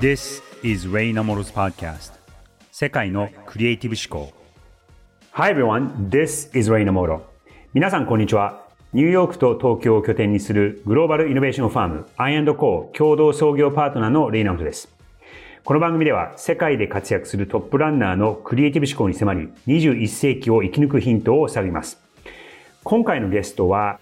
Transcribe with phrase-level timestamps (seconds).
[0.00, 2.12] This is Ray Namoro's podcast.
[2.72, 4.32] 世界のクリエイティブ思考。
[5.32, 7.20] Hi everyone, this is Ray Namoro.
[7.74, 8.66] 皆さんこんにちは。
[8.94, 14.88] ニューヨークと東京を拠点にするグローバルイノベーションファーム I&Co 共同創業パートナーのレイナモトです。
[15.64, 22.00] この番組では世界で活躍するトップランナーのクリエイティブ思考に迫り21世紀を生き抜くヒントを探ります。
[22.84, 24.00] 今回のゲストは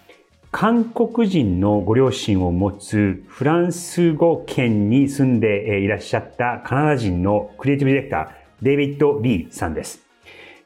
[0.50, 10.00] 韓国人のご両親を持つフランス語圏に住んでいらっしゃったカナダ人のクリエイティブディレクター、デイビッド・リーさんです。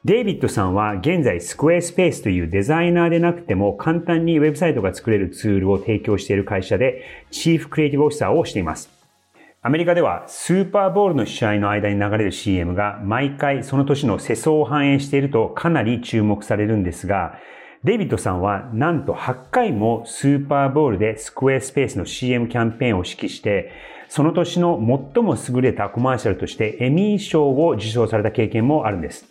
[0.04, 8.88] デイビッドさんは現在スクエアスペースというデザイナーでなくても簡単にウェブサイトが作れるツールを提供している会社でチーフクリエイティブオフィサーをしています。
[9.62, 17.34] アメリカではスーパーボールの試合の間に流れる CM が毎回その年の世相を反映しているとかなり注目されるんですが、
[17.84, 23.72] デイビッドさんはなんと8回もスーパーボールでスクエアスペースの CM キャンペーンを指揮して、
[24.08, 24.78] その年の
[25.14, 29.26] 最も優れたコマーシャルとしてエミー賞を受賞された経験もあるんです。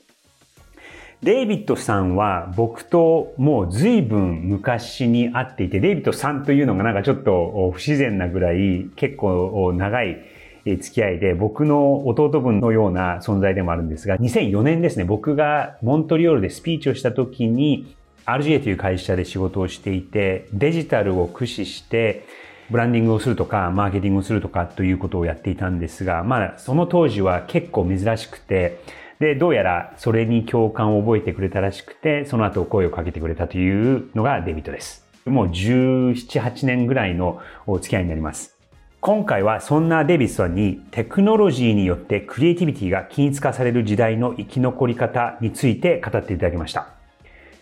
[1.23, 10.17] デイビッドさんは僕ともう随分昔に会っていて、デイビッドさんというのがなんかちょっと不自然なぐらい結構長い
[10.65, 22.25] 付き合いで僕の弟分のような存在でもあるんですが、2004年ですね、僕がモントリオールでスピーチをした時に RGA という会社で仕事をしていて、デジタルを駆使して、
[22.69, 28.81] ブランディングをするとか、マーケティングをするとかということをやっていたんですが、まあ、その当時は結構珍しくて、
[29.19, 35.05] で、どうやらそれに共感を覚えてくれたらしくて、その後声をかけてくれたというのがデビットです。
[35.25, 38.57] もう17、8年ぐらいのお付き合いになります。
[38.99, 47.00] 今回はそんなデビッドさんにテクノロジーによってクリエイティビティが均一化される時代の生き残り方について語っていただきました。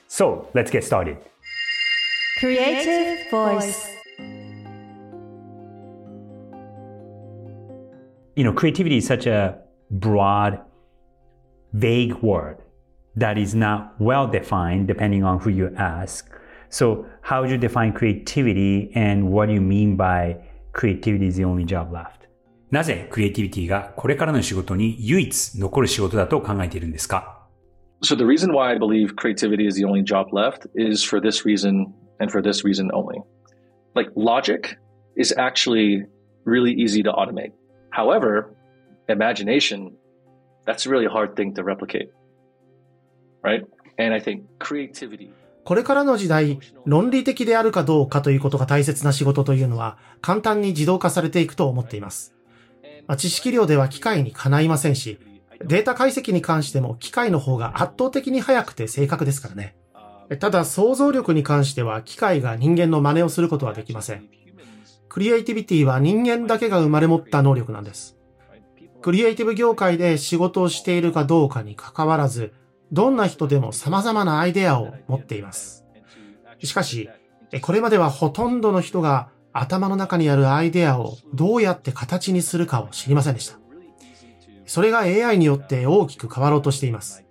[0.09, 1.19] So, let's get started.
[2.39, 3.95] Creative Voice
[8.37, 9.59] You know, creativity is such a
[9.93, 10.59] broad,
[11.73, 12.59] vague word
[13.15, 16.29] that is not well defined depending on who you ask.
[16.69, 20.39] So, how would you define creativity and what do you mean by
[20.73, 22.25] creativity is the only job left?
[22.73, 27.38] なぜクリエイティビティがこれからの仕事に唯一残る仕事だと考えているんですか
[28.02, 31.46] So the reason why I believe creativity is the only job left is for this
[31.46, 33.22] reason and for this reason only.
[33.94, 34.78] Like logic
[35.18, 36.06] is actually
[36.46, 37.52] really easy to automate.
[37.92, 38.56] However,
[39.10, 39.96] imagination,
[40.66, 42.10] that's a really hard thing to replicate.
[43.44, 43.64] Right?
[43.98, 45.32] And I think creativity
[45.66, 52.34] これからの時代、論理的であるかどうかということが大切な仕事というのは簡単に自動化されていくと思っています。
[53.06, 55.20] まあ、知識量では機械にかないませんし、
[55.66, 59.76] データ解析に関しても機械の方が圧倒的に速くて正確ですからね。
[60.40, 64.30] ただ想像力に関しては機械が人間の真似をすることはできません。
[65.10, 68.16] クリエイティビティは人間だけが生まれ持った能力なんです。
[69.02, 72.54] クリエイティブ業界で仕事をしているかどうかに関わらず、
[72.92, 75.86] どんな人でも様々なアイデアを持っています。
[76.64, 77.10] しかし、
[77.62, 83.59] これまではほとんどの人が頭の中にあるアイデアをどうやって形にするかを知りませんでした。
[84.70, 87.26] それが AI によって大きく変わろうとしています。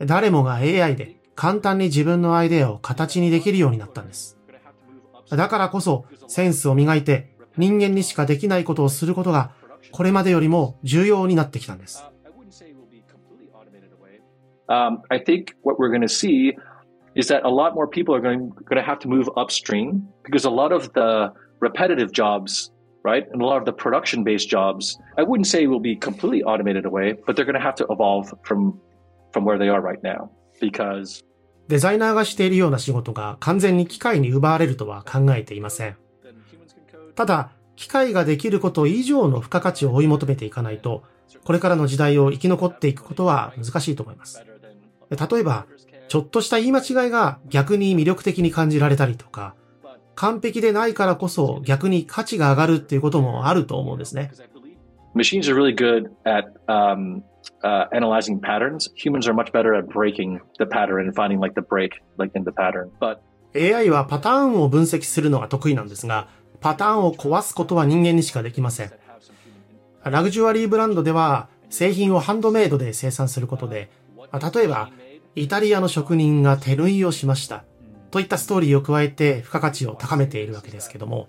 [0.00, 4.36] 誰もが AI で簡単に自分のアイデアを形にできるようになったんです。
[5.30, 9.52] だからこそセンスを磨いて人間にしかできないことをすることが
[9.92, 12.04] これまでよりも重要になってきたんです。
[14.66, 16.56] Um, I think what we're going to see
[17.14, 20.44] is that a lot more people are going, going to have to move upstream because
[20.44, 22.73] a lot of the repetitive jobs
[23.04, 23.24] right?
[23.32, 26.84] And a lot of the production based jobs, I wouldn't say will be completely automated
[26.86, 28.80] away, but they're going to have to evolve from,
[29.32, 31.22] from where they are right now because
[31.68, 35.96] デザイナーがしているような仕事が完全に機械に奪われるとは考えていません。
[37.14, 41.04] ただ、機械ができること以上の付加価値を追い求めていかないと、
[41.44, 44.44] これからの時代を生き残っていくことは難しいと思います。
[45.10, 45.66] 例えば、
[46.08, 49.54] ちょっとした言い間違いが逆に魅力的に感じられたりとか、
[50.14, 54.30] 完璧でないからこそ逆に価値が上がるっていうこともあると思うんですね。
[55.14, 57.22] Machines are really good at um,
[57.62, 58.90] uh, analyzing patterns.
[58.96, 62.44] Humans are much better at breaking the pattern and finding like the break like in
[62.44, 62.90] the pattern.
[63.00, 63.18] But
[63.54, 66.28] AI はパターンを分析するのが得意なんですが、
[66.60, 68.92] パターンを壊すことは人間にしかできません。
[70.04, 73.90] ラグジュアリーブランドでは製品をハンドメイドで生産することで、
[74.54, 74.90] 例えば
[75.36, 77.64] イタリアの職人が手縫いをしました。
[78.14, 81.26] といったストーリーを加えて付加価値を高めているわけですけども、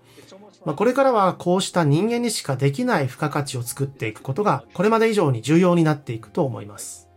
[0.65, 7.09] まあ、これからはこうした人間にしかできない付加価値を作っていくことがこれまで以上に重要になっていくと思います。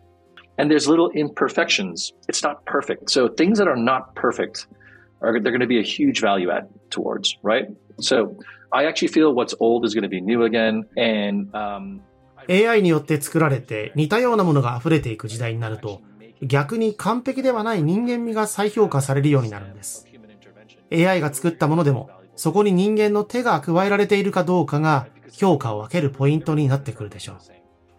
[0.56, 2.14] And there's little imperfections.
[2.32, 3.10] It's not perfect.
[3.10, 4.66] So things that are not perfect
[5.20, 7.66] are they're going to be a huge value add towards, right?
[8.00, 8.38] So
[8.72, 10.86] I actually feel what's old is going to be new again.
[10.96, 12.00] And, um,
[12.48, 16.00] AI によって作られて似たようなものが溢れていく時代になると、
[16.42, 20.06] 逆に完璧ではない人間味が再評価されるようになるんです。
[20.92, 27.36] AI が作ったものでも、そこに人間の手が加えられているかどうかが評価を分けるポイントになってくるでしょう。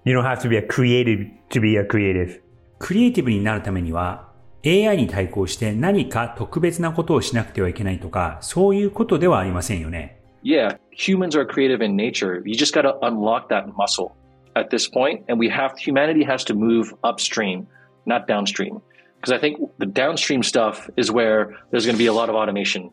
[0.06, 2.42] You don't have to be a creative to be a creative.
[2.80, 4.30] クリエイティブになるためには
[4.66, 10.20] AI に対抗して何か特別なことをしなくてはいけないとか、そういうことではありませんよね。
[10.44, 12.42] Yeah, humans are creative in nature.
[12.46, 14.12] You just got to unlock that muscle
[14.56, 17.66] at this point, and we have humanity has to move upstream,
[18.10, 18.82] not downstream.
[19.16, 21.40] Because I think the downstream stuff is where
[21.72, 22.90] there's going to be a lot of automation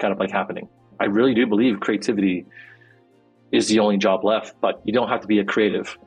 [0.00, 0.68] kind of like happening.
[1.00, 2.46] I really do believe creativity
[3.52, 5.98] is the only job left, but you don't have to be a creative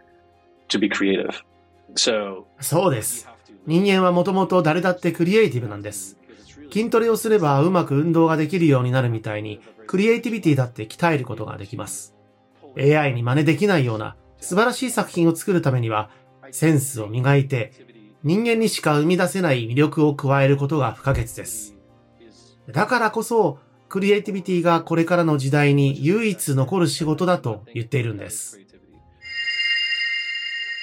[0.70, 1.44] to be creative.
[1.96, 3.28] So, そうです。
[3.66, 6.18] 人間はもともと誰だってクリエイティブなんです。
[6.72, 12.16] 筋トレをすればうまく運動ができるようになるみたいに、クリエイティビティだって鍛えることができます。
[12.78, 16.10] AI に真似できないような素晴らしい作品を作るためには、
[16.52, 17.74] センスを磨いて、
[18.24, 21.76] 人間にしか生み出せない魅力を加えることが不可欠です。
[22.70, 28.60] だからこそ、クリエイティビティがこれからの時代に唯一残る仕事だと言っているんです。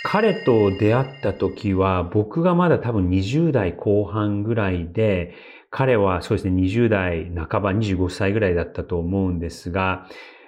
[0.03, 5.35] 彼と出会った時は僕がまだ多分20代後半ぐらいで、
[5.71, 10.07] 彼はそうですね、20代半ば、25歳ぐらいだったと思うんですが、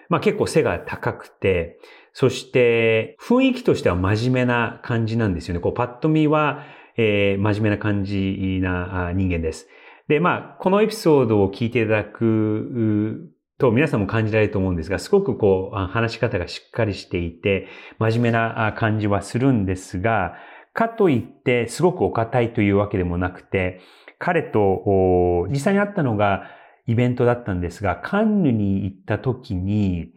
[0.08, 1.78] まあ結構背が高くて、
[2.12, 5.60] そして雰囲気としては真面目な感じなんですよね。
[5.60, 6.64] こうパッと見は、
[6.98, 9.68] えー、真面目な感じな人間です。
[10.08, 17.68] で、まあ、このエピソードを聞いていただくと皆さんも感じられると思うんですが、すごくこう、話し方がしっかりしていて、
[17.98, 20.34] 真面目な感じはするんですが、
[20.74, 23.80] かといってすごくお堅いというわけでもなくて、
[24.18, 26.50] 彼と実際に会ったのが
[26.86, 30.12] イベントだったんですが、カンヌに行った時に、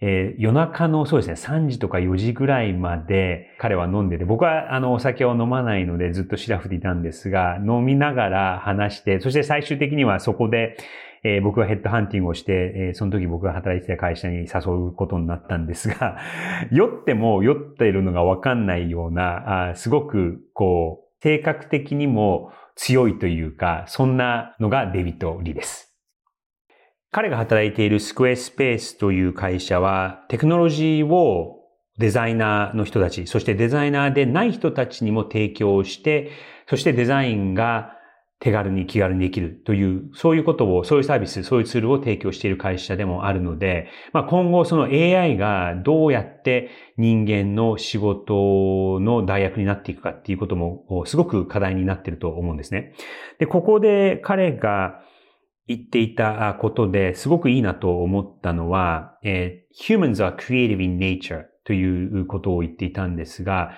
[0.00, 10.76] えー、夜中のそうですね、3時とか4時ぐらいまで彼は飲んでて、僕はあのお酒を飲まないのでずっとシラフでいたんですが、飲みながら話して、そして最終的にはそこで、
[11.24, 16.18] えー、僕がヘッドハンティングをして、えー、その時僕が働いてた会社に誘うことになったんですが、
[16.70, 25.87] 酔っても酔っているのがわかんないような、あすごくこう、性格的にも強いというか、そんなのがデビッド・リです。
[27.10, 31.58] 彼が働いているスクエアスペースという会社はテクノロジーを
[31.98, 36.30] デザイナーの人たち、そしてデザイナーでない人たちにも提供して、
[36.68, 37.94] そしてデザインが
[38.40, 52.94] 手軽に気軽にできるという、そういうことを、そういうサービス、そういうツールを提供している会社でもあるので、まあ、今後その AI がどうやって人間の仕事の代役になっていくかっていうこともすごく課題になっていると思うんですね。
[53.40, 55.02] で、ここで彼が
[55.68, 63.72] 言っていたことですごくいいなと思ったのは、えー、humans are creative in nature ということを言っていたんですが、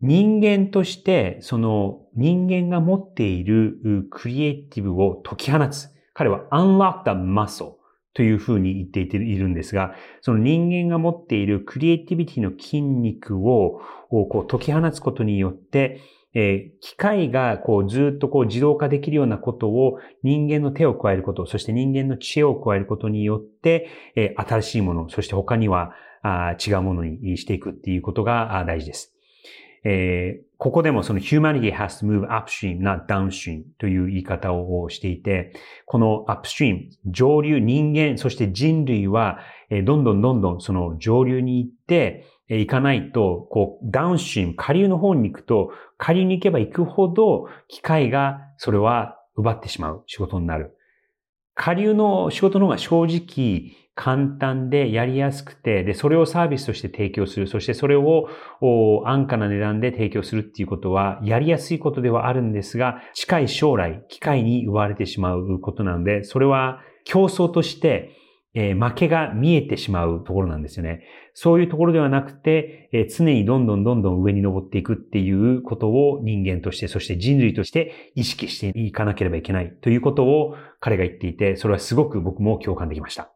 [0.00, 3.78] 人間としてその人間が持っている
[4.10, 5.88] クリエイティブを解き放つ。
[6.12, 7.74] 彼は unlock the muscle
[8.14, 16.00] というふうに言っているんですが、その人間が持っているクリエイティビティの筋肉をこう解き放つことによって、
[16.34, 29.14] えー、機械がこうずっとこう自動化できるようなことを人間の手を加えること、そして人間の知恵を加えることによって、えー、新しいもの、そして他にはあ違うものにしていくっていうことが大事です。
[29.86, 35.52] えー、ここでもその humanity has to move upstream, not downstream という言い方をしていて、
[35.84, 50.76] この upstream、上流、人間、そして人類は、え、どんどんどんどんその上流に行って、行かないと、こう、ダウンシーム、下流の方に行くと、下流に行けば行くほど、機械がそれは奪ってしまう仕事になる。
[51.54, 57.46] 下流の仕事の方が正直簡単でやりやすくて、で、それをサービスとして提供する。
[57.46, 58.28] そしてそれを
[59.06, 68.16] 安価な値段で提供するっていうことは、やりやすいことではあるんですが、近い将来、機械に奪われてしまうことなので、それは競争として、
[68.54, 71.02] えー、負けが見えてしまうところなんですよね。
[71.34, 83.30] そういうところではなくて、えー、常にどんどんどんどん上に登っていくっていうことを人間として、そして人類として意識していかなければいけないということを彼が言っていて、それはすごく僕も共感できました。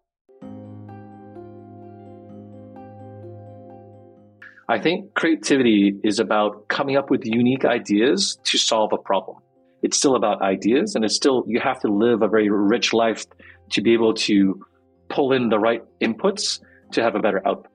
[4.70, 9.38] I think creativity is about coming up with unique ideas to solve a problem.
[9.82, 13.24] It's still about ideas and it's still, you have to live a very rich life
[13.70, 14.60] to be able to
[15.08, 16.62] pull in the right inputs
[16.92, 17.68] to have a better output.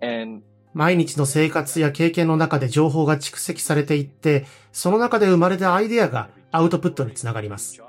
[0.00, 0.42] And
[0.74, 7.82] 毎日の生活や経験の中で情報が蓄積されていって、その中で生まれたアイデアがアウトプットにつながります。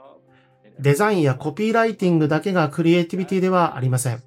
[0.80, 4.24] デザインやコピーライティングだけがクリエイティビティではありません。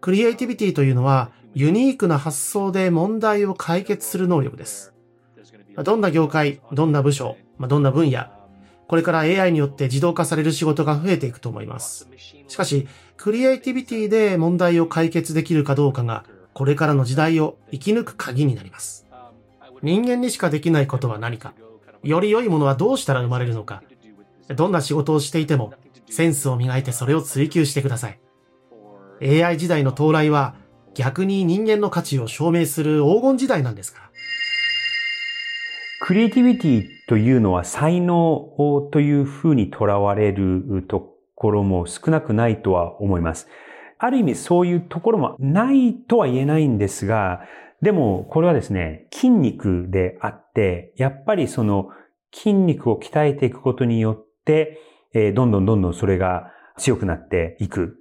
[0.00, 4.92] クリエイティビティというのはユニークな発想で問題を解決する能力です。
[5.76, 8.26] どんな業界、どんな部署、どんな分野、
[8.92, 12.10] これから AI によって自動化される仕事が増えていくと思います。
[12.46, 19.06] しかし、クリエイティビティで問題を解決できるかどうかが、これからの時代を生き抜く鍵になります。
[19.80, 21.54] 人間にしかできないことは何か、
[22.02, 23.82] より良いものはどうしたら生まれるのか、
[24.54, 25.72] どんな仕事をしていても、
[26.10, 28.20] センスを磨いてそれを追求してください。
[29.22, 30.54] AI 時代の到来は、
[30.92, 34.11] 逆に人間の価値を証明する黄金時代なんですから。
[36.04, 43.46] クリエイティビティというのは才能というふうにとらわれるところも少なくないとは思います。
[44.00, 47.42] ある意味そういうところもないとは言えないんですが、
[47.82, 51.90] でもこれはですね、筋肉であって、やっぱりその
[52.34, 54.80] 筋肉を鍛えていくことによって、
[55.14, 57.98] えー、どんどんどんどんそれが強くなっていく。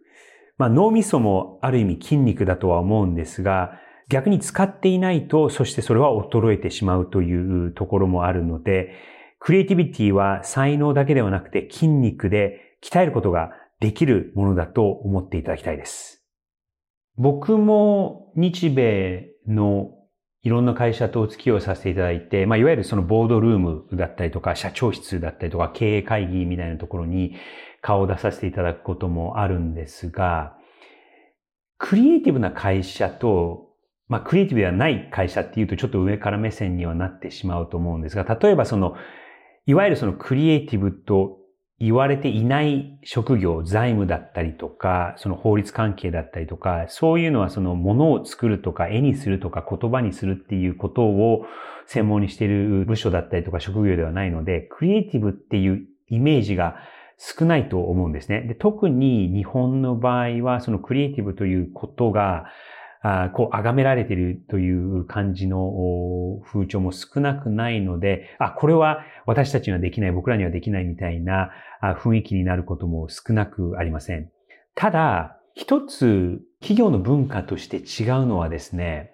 [0.58, 3.74] まあ脳みそもある意味筋肉だとは思うんですが、
[4.12, 8.94] 逆に使っていないと、そしてそれは衰えてしまうというところもあるので、
[9.39, 16.24] クリエイティビティは才能だけではなくて筋肉で鍛えることができるものだと思っていただきたいです。
[17.15, 19.91] 僕も日米の
[20.44, 27.36] いろんな会社とお付き合いさせていただいて、まあ、いわゆるそのボードルームだったりとか、社長室だったりとか、経営会議みたいなところに
[27.82, 30.58] 顔を出させていただくこともあるんですが、
[31.77, 33.71] クリエイティブな会社と
[34.12, 38.98] まあ、クリエイティブではない会社っていうとちょっと上から目線にはなってしまうと思うんですが、例えばその、
[39.68, 41.38] いわゆるそのクリエイティブと
[41.80, 51.46] 言われていない職業、財務だったりとか、その法律関係だったりとか、そういうのはそのものを作るとか、絵にするとか、言葉にするっていうことを
[51.86, 56.75] 専門にしている部署だったりとか職業ではないので、クリエイティブっていうイメージが
[57.18, 58.41] 少ないと思うんですね。
[58.41, 62.48] で特に日本の場合は、そのクリエイティブということが、
[63.03, 74.29] あこう、崇められているという感じの風潮も少なくないので、あ、これは私たちにはできない、僕らにはできないみたいな雰囲気になることも少なくありません。
[74.75, 79.12] ただ、一つ企業の文化として違うのはですね、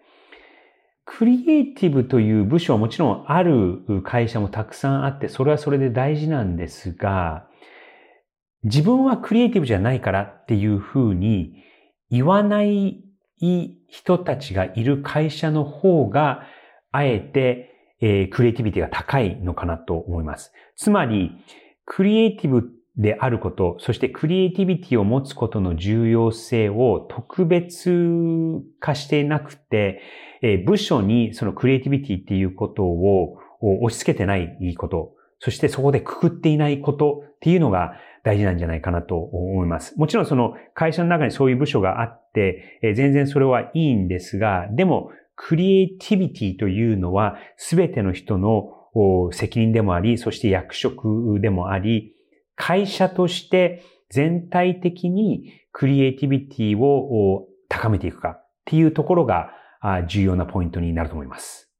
[1.05, 7.47] クリエイティブという部署はもちろんある会社もたくさんあって、それはそれで大事なんですが、
[8.63, 11.63] 自分はクリエイティブじゃないからっていうふうに
[12.11, 13.06] 言わない
[13.39, 16.43] いい人たちがいる会社の方が、
[16.91, 20.53] あえて、えー、クリエイティビティが高いのかなと思います。
[20.75, 21.31] つまり、
[21.85, 27.91] クリエイティブであること、そしてクリエイティビティを持つことの重要性を特別
[28.79, 30.01] 化してなくて、
[30.41, 39.97] えー、部署にそのクリエイティビティっていうことを押し付けてないこと、そしてそこでくくっていないことっていうのが大事なんじゃないかなと思います。
[39.97, 48.73] もちろんその会社の中にそういう部署があってて、え全然それはいいんですが、でもクリエイティビティというのは全ての人の
[49.31, 52.13] 責任でもあり、そして役職でもあり、
[52.55, 59.51] 会社として全体的にクリエイティビティを高めていくかっていうところが
[60.07, 61.71] 重要なポイントになると思います。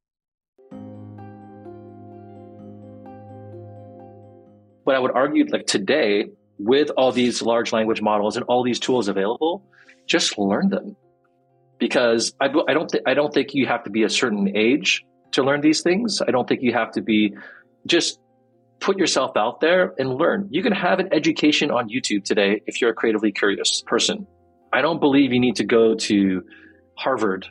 [4.86, 8.80] But I would argue like today, with all these large language models and all these
[8.80, 9.62] tools available,
[10.07, 10.97] just learn them.
[11.79, 15.05] Because I, I don't th- I don't think you have to be a certain age
[15.33, 16.21] to learn these things.
[16.27, 17.35] I don't think you have to be
[17.87, 18.21] just
[18.79, 20.49] put yourself out there and learn.
[20.51, 24.27] You can have an education on YouTube today if you're a creatively curious person.
[24.73, 26.43] I don't believe you need to go to
[26.97, 27.47] Harvard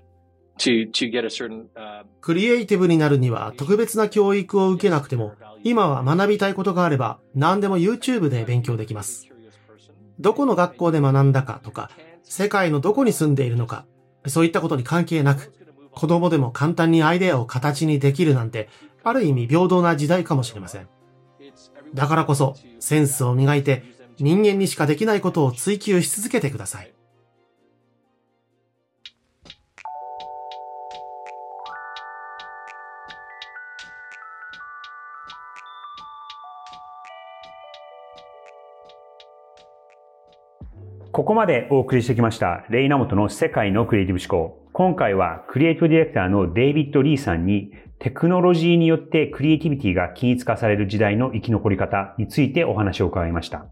[0.60, 5.34] to, to get a certain, uh, クリエイティブになるには特別な教育を受けなくても
[5.64, 9.28] 今は学びたいことがあれば何でも YouTube で勉強できます。
[10.20, 11.90] どこの学校で学んだかとか、
[12.29, 13.87] 世界のどこに住んでいるのか、
[14.27, 15.53] そういったことに関係なく、
[15.93, 18.69] 子供でも簡単にアイデアを形にできるなんて、
[19.05, 20.89] ある意味平等な時代かもしれません。
[21.95, 23.85] だからこそ、センスを磨いて、
[24.19, 26.96] 人間にしかできないことを追求し続けてください。
[41.17, 44.69] ここまでお送りしてきました、レイナモトの世界のクリエイティブ思考。
[44.75, 53.65] 今回はクリエイトディレクターのデイビッド・リーさんにテクノロジーによってクリエイティビティが均一化される時代の生き残り方についてお話を伺いました。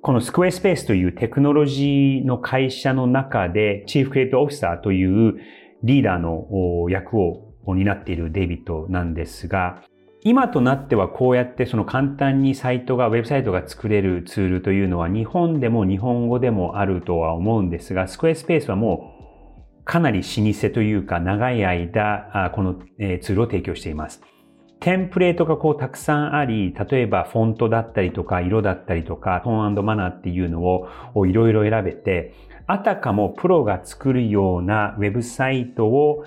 [0.00, 5.34] このスクエアスペースというテクノロジーの会社の中でチーフクリエイトオフィサーという
[5.82, 9.82] リーダーの役を担っているデイビッドなんですが、
[10.22, 19.14] 今となってはこうやってその簡単にサイトが、ウェブサイトが作れるツールというのは日本でも日本語でもあるとは思うんですが、スクエアスペースはも
[19.80, 24.22] うかなり老舗というか長い間、このツールを提供しています。
[24.80, 32.34] テンプレートがこうたくさんあり、例えばフォントだったりとか色だったりとかトーンマナーっていうのをいろいろ選べて、
[32.66, 36.24] あたかもプロが作るようなウェブサイトを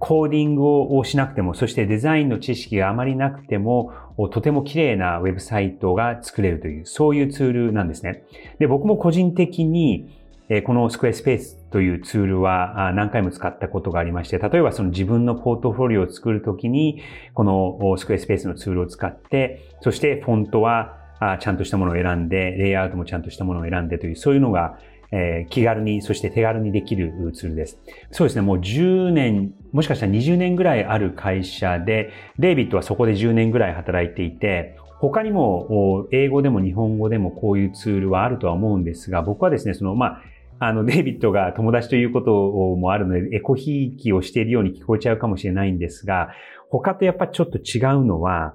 [0.00, 3.92] コーディングをしなくても、そしてデザインの知識があまりなくても、
[4.32, 8.24] とても綺麗なウェブサイトが作れるという、そういうツールなんですね。
[8.58, 10.18] で、僕も個人的に、
[10.64, 17.02] このスクエアスペースというツールは何回も使ったことがありまして、例えばその自分のポートフォリオを作るときに、
[17.34, 20.96] このスクエアスペースのツールを使って、そしてフォントは
[21.38, 24.78] ちゃんとしたものを選んで、レイアウトもちゃんとしたものを選んでという、そういうのが
[25.12, 27.80] えー、気軽に、そして手軽にできるツールです。
[28.10, 42.32] そうですね、もう10年、もしかしたら20年ぐらいある会社で、デイビッドはそこで10年ぐらい働いていて、他にも英語でも日本語でもこういうツールはあるとは思うんですが、僕はですね、その、まあ、あの、デイビッドが友達ということ
[42.76, 46.32] もあるので、エコひいきをしているように聞こえちゃうかもしれないんですが、
[46.68, 48.54] 他とやっぱちょっと違うのは、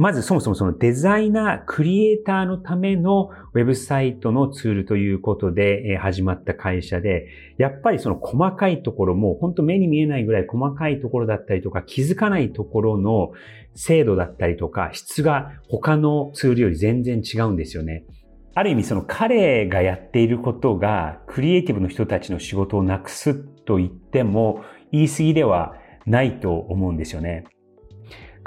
[0.00, 7.26] まずそもそもそのデザイナー、クリエイターのためのウェブサイトのツールということで始まった会社で、
[7.58, 13.32] やっぱりその細かいところも本当目に見えないぐらい細かいところだったりとか気づかないところの
[13.74, 18.06] 精度だったりとか質が他のツールより全然違うんですよね。
[18.54, 25.74] ある意味その彼がやっていることがクリエイティブの人たちの仕事をなくすと言っても言い過ぎでは
[26.06, 27.44] ないと思うんですよね。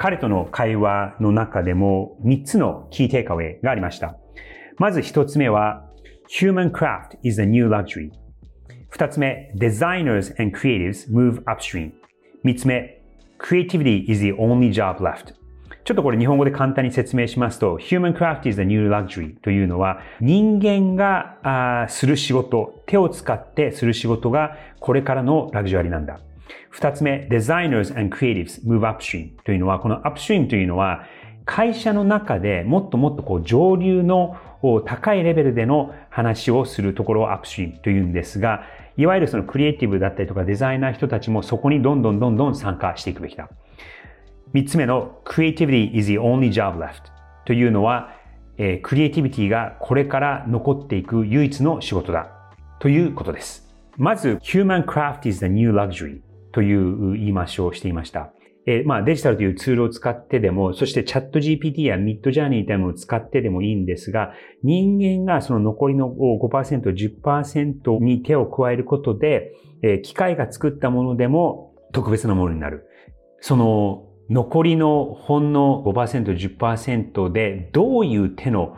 [0.04, 4.18] 彼との会話の中でも3つのキーテイクアウェイがありました。
[4.76, 5.82] まず1つ目は
[6.28, 8.10] Human craft is a new luxury。
[8.94, 11.92] 2つ目 Designers and creatives move upstream。
[12.44, 13.00] 3つ目
[13.38, 15.32] Creativity is the only job left。
[15.84, 26.20] ちょっとこれ日本語で簡単に説明しますと、Human craft is the new luxury というのは、人間がする仕事、手を使ってする仕事がこれからのラグジュアリーなんだ。
[26.70, 31.04] 二つ目、designers and creatives move upstream というのは、この upstream というのは、
[31.44, 34.36] 会社の中でもっともっとこう上流の
[34.86, 38.64] 高いレベルでの話をするところを upstream というんですが、
[38.96, 43.48] いわゆるそのクリエイティブだったりとかデザイナー人たちもそこにどんどんどんどん参加していくべきだ。
[44.52, 47.02] 三つ目の creativity is the only job left
[47.44, 48.14] というのは、
[48.56, 52.30] えー、クリエイティビティがこれから残っていく唯一の仕事だ
[52.78, 53.68] ということです。
[53.96, 56.20] まず、human craft is the new luxury
[56.54, 58.32] という言い回しをしていました。
[58.66, 72.86] えー、まあデジタルというツールを使ってでも、そしてチャット GPT やミッドジャーニーというのを使ってでもいいんですが、人間がその残りの5%、10%に手を加えることで、えー、機械が作ったものでも特別なものになる。
[73.40, 78.76] その残りのほんの5%、10%でどういう手の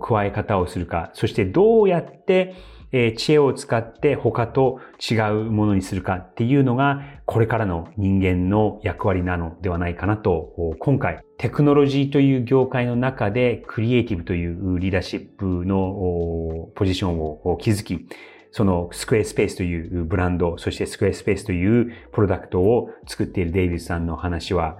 [0.00, 2.54] 加え方をするか、そしてどうやって
[2.92, 18.08] え知恵を使って他と違うものにするかっていうのが、これからの人間の役割なのではないかなと、今回、テクノロジーという業界の中で、クリエイティブというリーダーシップのポジションを築き、
[18.50, 24.78] そのスクエアスペースというブランド、そしてスクエアスペースというプロダクトを作っているデイビスさんの話は、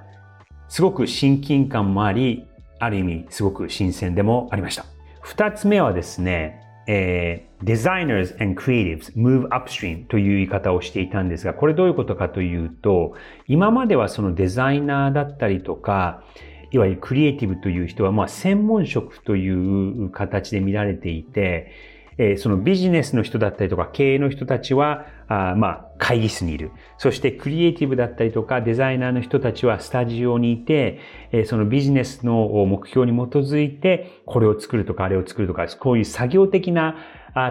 [0.69, 2.47] すごく親近感もあり、
[2.79, 4.87] ある意味すごく新鮮でもありました。
[5.21, 13.15] 二つ目はですね、えー、designers and creatives move upstream という言い方をしていたんですが、これどういうことかというと、
[13.47, 16.25] 今まではそのデザイナーだったりとか、
[16.71, 21.73] いわゆるクリエイティブという人は、まあ、専門職という形で見られていて、
[22.17, 26.71] えー、そのビジネスの人だったりとか経営の人たちは、あまあ、会議室にいる。
[26.97, 31.01] そしてクリエイティブだったりとかデザイナーの人たちはスタジオにいて、
[31.33, 36.97] え、そのビジネスの目標に基づいて、これを作るとかあれを作るとか、こういう作業的な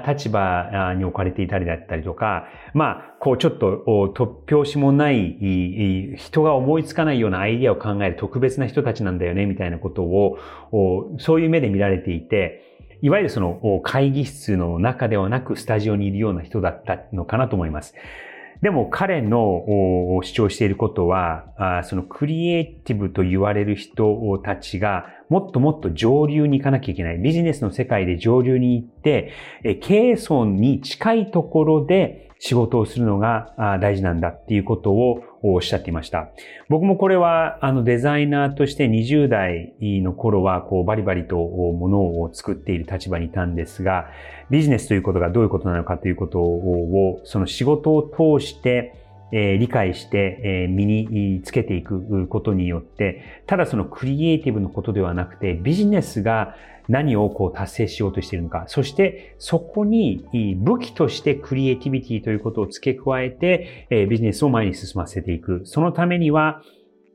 [0.07, 10.39] 立場に置かれていたりだったりとか、まあ、こうちょっと突拍子もない人が思いつかないようなアイディアを考える特別な人たちなんだよね、みたいなことを、
[11.19, 12.66] そういう目で見られていて、
[13.01, 17.93] いわゆるその会議室の中ではなくスタジオにいるような人だったのかなと思います。
[18.61, 19.65] でも彼の
[20.23, 27.19] 主張していることは、そのクリエイティブと言われる人たちがもっともっと上流に行かなきゃいけない。
[27.19, 29.31] ビジネスの世界で上流に行って、
[29.81, 36.29] 経営層に近いところで仕事をするのが大事なんだっていうことをおっしゃっていました。
[36.69, 44.07] 僕もこれはあのデザイナーとして20代の頃はこうバリバリと物を作っている立場にいたんですが、
[44.49, 56.55] ビジネスということがどういうことなのかということをその仕事を通してえー、理解して、えー、身につけていくことによって、ただそのクリエイティブのことではなくて、ビジネスが
[56.87, 60.25] 何をこう達成しようとしているのか、そしてそこに
[60.57, 65.61] 武器としてクリエイティビティということを付け加えて、えー、ビジネスを前に進ませていく。
[65.65, 66.61] そのためには、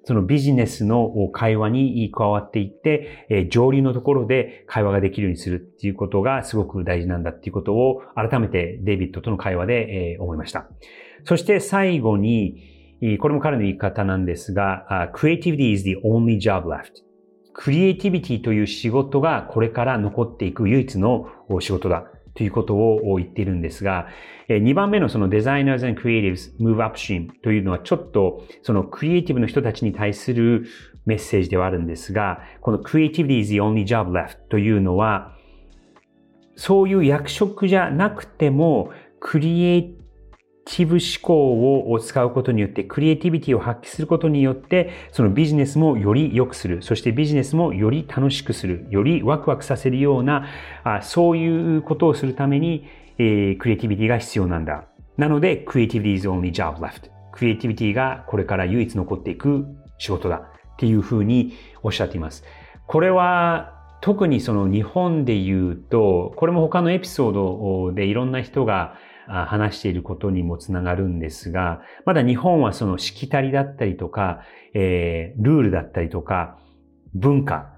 [0.05, 10.68] そのビジネスの会話に加わっていって、え上流のところで会話ができるようにするっていうことがすごく大事なんだっていうことを改めてデイビッドとの会話で、え思いました。
[11.25, 12.71] そして最後に、
[13.21, 17.03] これも彼の言い方なんですが、creativity is the only job left.
[17.55, 21.29] クリエイティビティという仕事がこれから残っていく唯一の
[21.61, 24.09] 仕事だということを言っているんですが、
[24.49, 30.67] 2番目のその Designers and Creatives Move Upstream というのはちょっとそのクリエイティブの人たちに対する
[31.05, 35.37] メッセージではあるんですが、この Creativity is the only job left というのは、
[36.57, 39.95] そういう役職じゃなくても、クリエイ
[40.64, 46.83] ティブ思考を使うことによって、クリエイティビティを発揮することによって、そのビジネスもより良くする。
[46.83, 48.87] そしてビジネスもより楽しくする。
[48.90, 50.46] よりワクワクさせるような、
[50.85, 52.87] あそういうことをするために、
[53.18, 54.87] えー、クリエイティビティが必要なんだ。
[55.16, 57.11] なので、クリエイティビティ is only job left.
[57.33, 59.66] クリエイティビティがこれから唯一残っていく
[59.98, 62.44] 仕事だっていうふうにおっしゃっています。
[62.87, 68.96] これは特にその日本で言うと、これも他のエピソードでいろんな人が
[69.27, 74.43] 話していることにもつながるんですが、まだ日本はそのしきたりだったりとか、
[74.75, 76.59] えー、ルールだったりとか、
[77.15, 77.73] 文化、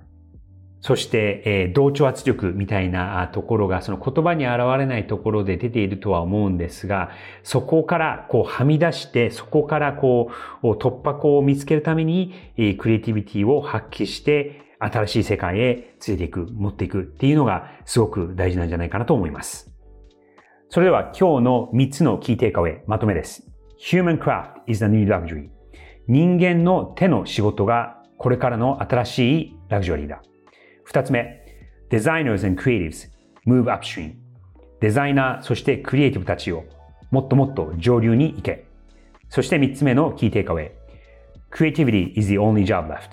[0.81, 7.11] そして、えー、同調圧力みたいなところが、その言葉に現れないところで出ているとは思うんですが、
[7.43, 10.31] そこからこうはみ出して、そこからこ
[10.63, 19.74] う突破口を見つけるために、えー、クリエイティビティを発揮して、新しい世界へ連れていく、持っていくっていうのがすごく大事なんじゃないかなと思います。
[20.75, 23.47] それでは今日の3つのキーテイクアウェイ、まとめです。
[23.93, 25.49] Human craft is the new luxury.
[26.09, 30.21] 人間の手の仕事がこれからの新しいラグジュアリーだ。
[30.91, 31.47] 2つ目、
[31.93, 33.09] Designers and Creatives
[33.47, 34.15] move upstream.
[34.81, 36.65] デザイナー、そしてクリエイティブたちを
[37.13, 38.67] もっともっと上流に行け。
[39.29, 40.73] そして3つ目のキーテイクアウェイ。
[41.53, 43.11] Creativity is the only job left.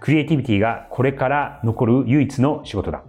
[0.00, 3.02] クリエイティビティがこれから残る唯一の仕事だ。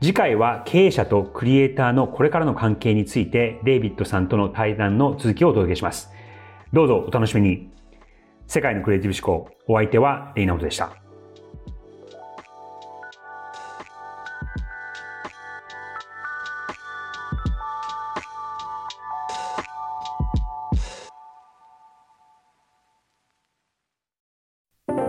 [0.00, 6.12] 次回は経営者とクリエイターのこれからの関係について、デイビッドさんとの対談の続きをお届けします。
[6.72, 7.70] どうぞお楽しみに。
[8.46, 10.90] 世界のクリエイティブ思考、お相手はレイナウトでした。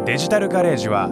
[0.05, 1.11] デジタルガレージは